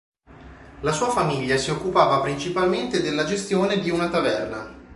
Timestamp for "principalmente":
2.21-3.01